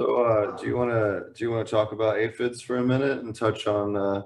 [0.00, 2.82] So, uh, do you want to do you want to talk about aphids for a
[2.82, 4.22] minute and touch on uh,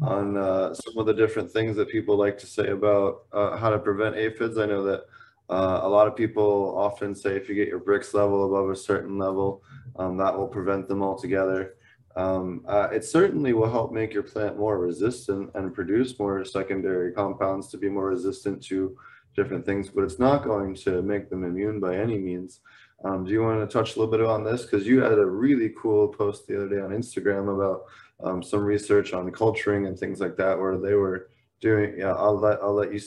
[0.00, 3.68] on uh, some of the different things that people like to say about uh, how
[3.68, 4.56] to prevent aphids?
[4.56, 5.04] I know that
[5.50, 8.76] uh, a lot of people often say if you get your Brix level above a
[8.76, 9.62] certain level,
[9.96, 11.74] um, that will prevent them altogether.
[12.16, 17.12] Um, uh, it certainly will help make your plant more resistant and produce more secondary
[17.12, 18.96] compounds to be more resistant to
[19.34, 22.60] different things, but it's not going to make them immune by any means.
[23.04, 24.62] Um, do you want to touch a little bit on this?
[24.62, 27.84] Because you had a really cool post the other day on Instagram about
[28.22, 31.94] um, some research on culturing and things like that, where they were doing.
[31.98, 33.00] Yeah, I'll let I'll let you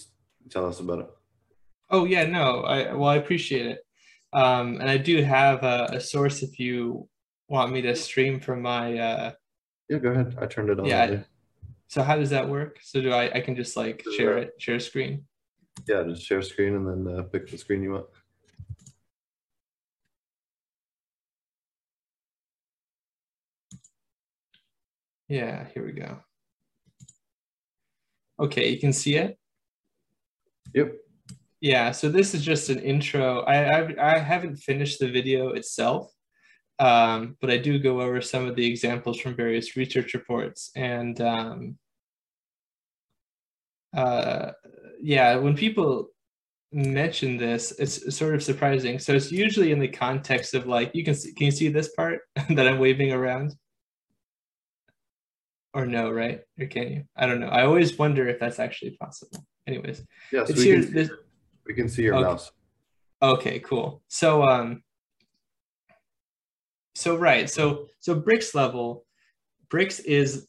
[0.49, 1.09] tell us about it.
[1.89, 3.85] Oh yeah, no, I well I appreciate it,
[4.33, 7.07] um, and I do have a, a, source if you
[7.47, 8.97] want me to stream from my.
[8.97, 9.31] Uh,
[9.87, 10.35] yeah, go ahead.
[10.41, 10.85] I turned it on.
[10.85, 11.21] Yeah.
[11.87, 12.79] So how does that work?
[12.81, 13.31] So do I?
[13.33, 15.25] I can just like share it, share screen.
[15.87, 18.07] Yeah, just share screen and then uh, pick the screen you want.
[25.27, 26.19] Yeah, here we go.
[28.39, 29.37] Okay, you can see it?
[30.73, 30.93] Yep.
[31.61, 33.39] Yeah, so this is just an intro.
[33.41, 36.11] I, I've, I haven't finished the video itself,
[36.79, 40.69] um, but I do go over some of the examples from various research reports.
[40.75, 41.77] And um,
[43.95, 44.51] uh,
[45.01, 46.09] yeah, when people
[46.71, 48.99] mention this, it's sort of surprising.
[48.99, 51.89] So it's usually in the context of like, you can see, can you see this
[51.89, 53.55] part that I'm waving around?
[55.75, 56.39] or no, right?
[56.57, 57.03] Or can you?
[57.15, 57.49] I don't know.
[57.49, 59.45] I always wonder if that's actually possible.
[59.67, 61.09] Anyways, yes, we, here, can, this,
[61.67, 62.23] we can see your okay.
[62.23, 62.51] mouse.
[63.21, 64.01] Okay, cool.
[64.07, 64.81] So um,
[66.95, 69.05] so right, so so Brix level,
[69.69, 70.47] Brix is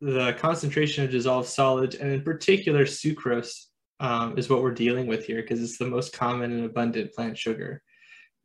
[0.00, 3.66] the concentration of dissolved solids, and in particular sucrose
[4.00, 7.38] um, is what we're dealing with here because it's the most common and abundant plant
[7.38, 7.82] sugar.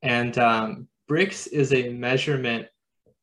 [0.01, 2.67] And um, is a measurement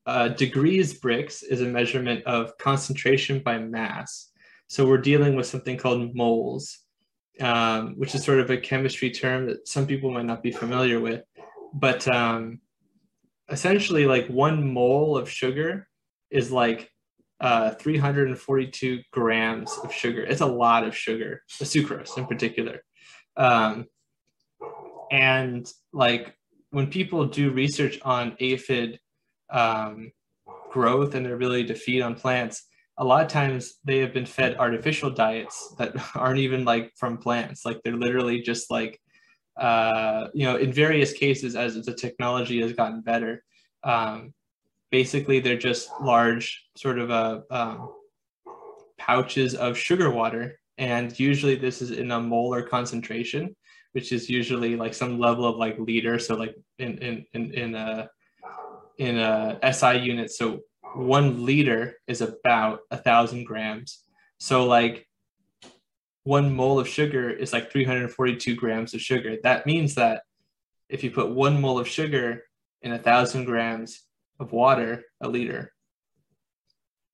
[0.09, 4.31] uh, degrees Brix is a measurement of concentration by mass.
[4.67, 6.79] So we're dealing with something called moles,
[7.41, 10.99] um, which is sort of a chemistry term that some people might not be familiar
[10.99, 11.25] with.
[11.75, 12.61] But um,
[13.51, 15.87] essentially, like one mole of sugar
[16.31, 16.91] is like
[17.41, 20.23] uh, 342 grams of sugar.
[20.23, 22.83] It's a lot of sugar, the sucrose in particular.
[23.37, 23.87] Um,
[25.11, 26.35] and like
[26.71, 28.99] when people do research on aphid
[29.51, 30.11] um,
[30.71, 32.67] growth and their ability to feed on plants,
[32.99, 37.17] a lot of times they have been fed artificial diets that aren't even like from
[37.17, 37.65] plants.
[37.65, 39.01] Like they're literally just like,
[39.57, 43.45] uh, you know, in various cases as the technology has gotten better,
[43.85, 44.35] um,
[44.91, 47.95] basically they're just large sort of a uh, um,
[48.99, 50.59] pouches of sugar water.
[50.77, 53.55] And usually this is in a molar concentration,
[53.93, 56.19] which is usually like some level of like liter.
[56.19, 58.09] So like in, in, in, in a,
[58.99, 60.31] in a SI unit.
[60.31, 60.61] So
[60.95, 64.05] one liter is about a thousand grams.
[64.39, 65.07] So like
[66.25, 69.37] one mole of sugar is like 342 grams of sugar.
[69.43, 70.23] That means that
[70.89, 72.45] if you put one mole of sugar
[72.83, 74.03] in a thousand grams
[74.41, 75.73] of water, a liter,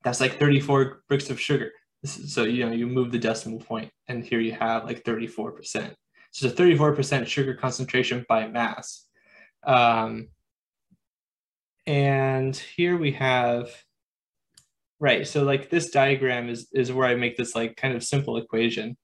[0.02, 1.72] that's like 34 Brix of sugar.
[2.04, 5.94] So you know you move the decimal point, and here you have like 34 percent.
[6.32, 9.06] So it's a 34 percent sugar concentration by mass.
[9.66, 10.28] Um,
[11.86, 13.70] and here we have,
[15.00, 18.36] right, so like this diagram is, is where I make this like kind of simple
[18.36, 18.96] equation.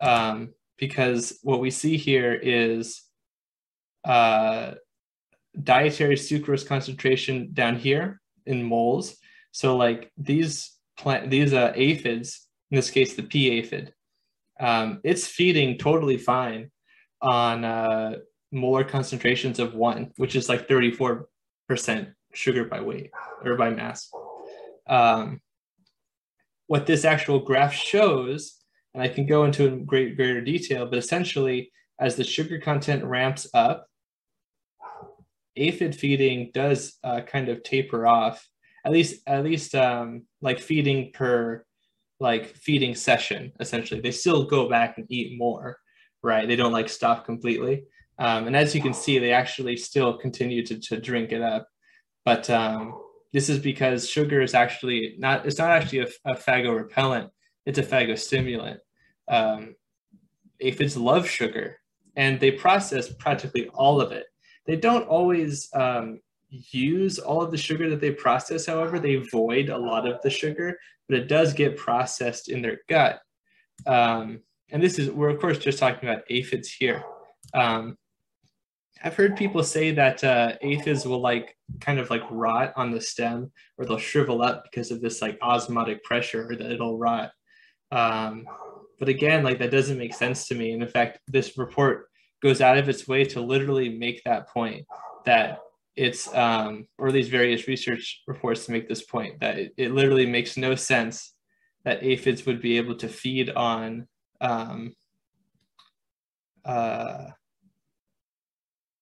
[0.00, 3.02] Um, because what we see here is
[4.04, 4.72] uh,
[5.62, 9.16] dietary sucrose concentration down here in moles.
[9.52, 13.92] So like these plant, these uh, aphids, in this case, the pea aphid,
[14.60, 16.70] um, it's feeding totally fine
[17.20, 18.16] on uh,
[18.52, 21.28] molar concentrations of one, which is like 34
[21.68, 23.10] percent sugar by weight
[23.44, 24.10] or by mass.
[24.86, 25.40] Um,
[26.66, 28.58] what this actual graph shows,
[28.92, 33.04] and I can go into in great greater detail, but essentially, as the sugar content
[33.04, 33.86] ramps up,
[35.56, 38.46] aphid feeding does uh, kind of taper off.
[38.84, 41.64] At least, at least, um, like feeding per
[42.20, 43.52] like feeding session.
[43.60, 45.78] Essentially, they still go back and eat more,
[46.22, 46.46] right?
[46.46, 47.84] They don't like stop completely.
[48.18, 51.66] Um, and as you can see, they actually still continue to, to drink it up.
[52.24, 53.00] But um,
[53.32, 57.30] this is because sugar is actually not, it's not actually a, a phagorepellent,
[57.66, 58.78] it's a phagostimulant.
[59.26, 59.74] Um,
[60.60, 61.78] aphids love sugar
[62.16, 64.26] and they process practically all of it.
[64.66, 69.68] They don't always um, use all of the sugar that they process, however, they void
[69.68, 70.78] a lot of the sugar,
[71.08, 73.20] but it does get processed in their gut.
[73.86, 74.40] Um,
[74.70, 77.02] and this is, we're of course just talking about aphids here.
[77.52, 77.96] Um,
[79.02, 83.00] I've heard people say that uh, aphids will like kind of like rot on the
[83.00, 87.30] stem or they'll shrivel up because of this like osmotic pressure or that it'll rot.
[87.90, 88.46] Um,
[88.98, 90.72] but again, like that doesn't make sense to me.
[90.72, 92.06] And in fact, this report
[92.44, 94.86] goes out of its way to literally make that point
[95.24, 95.60] that
[95.96, 100.26] it's um, or these various research reports to make this point that it, it literally
[100.26, 101.32] makes no sense
[101.84, 104.06] that aphids would be able to feed on
[104.42, 104.92] um,
[106.66, 107.28] uh,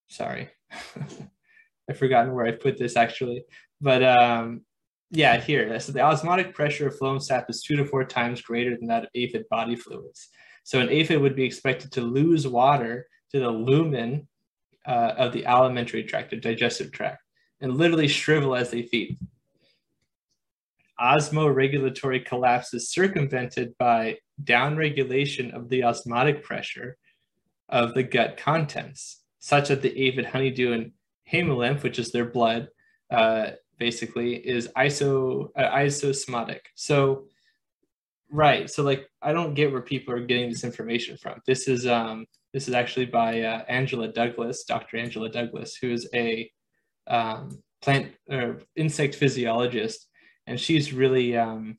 [0.08, 0.48] sorry.
[1.90, 3.44] I've forgotten where i put this actually.
[3.80, 4.60] But um,
[5.10, 5.80] yeah here.
[5.80, 9.04] So the osmotic pressure of phloem sap is two to four times greater than that
[9.04, 10.28] of aphid body fluids.
[10.62, 14.29] So an aphid would be expected to lose water to the lumen
[14.87, 17.23] uh, of the alimentary tract, the digestive tract,
[17.61, 19.19] and literally shrivel as they feed.
[21.00, 26.96] Osmoregulatory collapse is circumvented by downregulation of the osmotic pressure
[27.69, 30.93] of the gut contents, such that the aphid honeydew and
[31.31, 32.69] hemolymph, which is their blood,
[33.11, 36.61] uh, basically is iso uh, isosmotic.
[36.75, 37.26] So,
[38.32, 38.69] right.
[38.69, 41.40] So, like, I don't get where people are getting this information from.
[41.46, 44.96] This is um, this is actually by uh, Angela Douglas, Dr.
[44.96, 46.50] Angela Douglas, who is a
[47.06, 50.08] um, plant or insect physiologist,
[50.46, 51.79] and she's really um,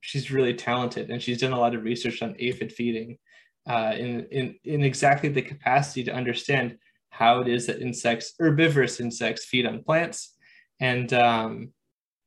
[0.00, 3.18] she's really talented, and she's done a lot of research on aphid feeding,
[3.68, 6.78] uh, in in in exactly the capacity to understand
[7.10, 10.34] how it is that insects, herbivorous insects, feed on plants,
[10.80, 11.72] and um,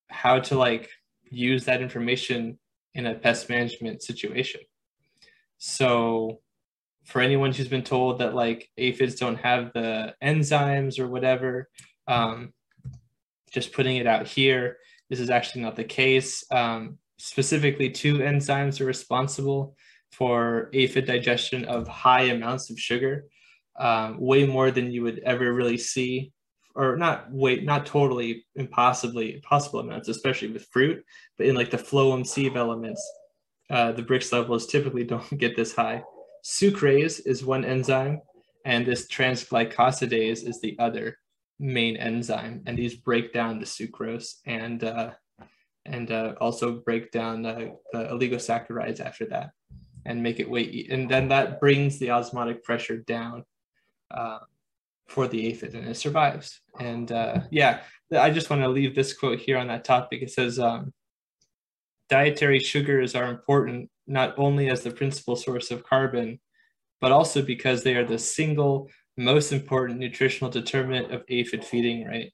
[0.10, 0.90] how to like
[1.30, 2.58] use that information
[2.98, 4.60] in a pest management situation.
[5.60, 6.42] So
[7.06, 11.70] for anyone who's been told that like aphids don't have the enzymes or whatever,
[12.08, 12.54] um,
[13.52, 14.78] just putting it out here,
[15.10, 16.44] this is actually not the case.
[16.52, 19.76] Um, specifically, two enzymes are responsible
[20.12, 23.26] for aphid digestion of high amounts of sugar,
[23.80, 26.32] um, way more than you would ever really see,
[26.78, 31.04] or not way, not totally impossibly impossible amounts, especially with fruit,
[31.38, 33.04] but in like the phloem sieve elements,
[33.70, 36.04] uh, the Brix levels typically don't get this high.
[36.46, 38.22] Sucrase is one enzyme,
[38.64, 41.18] and this transglycosidase is the other
[41.60, 42.62] main enzyme.
[42.68, 45.12] And these break down the sucrose and uh,
[45.86, 49.52] and uh, also break down the oligosaccharides after that
[50.06, 50.92] and make it weight.
[50.92, 53.46] And then that brings the osmotic pressure down
[54.12, 54.40] uh,
[55.08, 56.62] for the aphid and it survives.
[56.80, 57.82] And uh, yeah,
[58.18, 60.22] I just want to leave this quote here on that topic.
[60.22, 60.94] It says, um,
[62.10, 66.40] dietary sugars are important not only as the principal source of carbon,
[67.02, 72.32] but also because they are the single most important nutritional determinant of aphid feeding rate.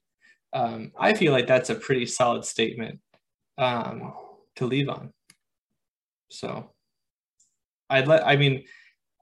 [0.52, 3.00] Um, I feel like that's a pretty solid statement
[3.58, 4.14] um,
[4.56, 5.12] to leave on.
[6.30, 6.70] So
[7.90, 8.64] I'd let, I mean,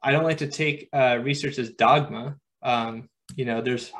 [0.03, 2.37] I don't like to take uh, research as dogma.
[2.63, 3.93] Um, you know, there's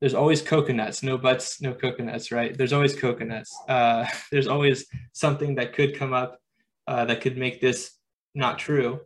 [0.00, 2.56] there's always coconuts, no butts, no coconuts, right?
[2.56, 3.56] There's always coconuts.
[3.68, 6.38] Uh, there's always something that could come up
[6.86, 7.92] uh, that could make this
[8.34, 9.00] not true.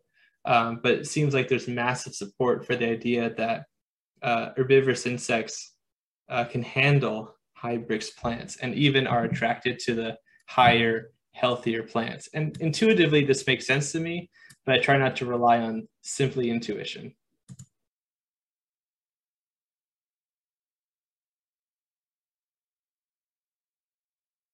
[0.45, 3.67] Um, but it seems like there's massive support for the idea that
[4.23, 5.75] uh, herbivorous insects
[6.29, 10.17] uh, can handle high Brix plants and even are attracted to the
[10.49, 12.29] higher, healthier plants.
[12.33, 14.31] And intuitively, this makes sense to me,
[14.65, 17.15] but I try not to rely on simply intuition.